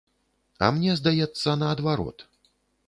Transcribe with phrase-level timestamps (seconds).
[0.67, 2.29] А мне здаецца, наадварот.